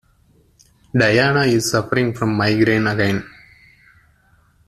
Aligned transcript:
Diana 0.97 1.41
is 1.45 1.69
suffering 1.69 2.11
from 2.15 2.33
migraine 2.35 2.87
again. 2.87 3.23